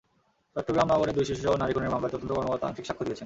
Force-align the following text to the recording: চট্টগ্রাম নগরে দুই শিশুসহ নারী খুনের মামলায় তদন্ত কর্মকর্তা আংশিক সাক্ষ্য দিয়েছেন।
চট্টগ্রাম 0.55 0.87
নগরে 0.93 1.11
দুই 1.17 1.25
শিশুসহ 1.29 1.51
নারী 1.61 1.71
খুনের 1.75 1.93
মামলায় 1.93 2.13
তদন্ত 2.13 2.31
কর্মকর্তা 2.37 2.67
আংশিক 2.67 2.85
সাক্ষ্য 2.87 3.03
দিয়েছেন। 3.05 3.19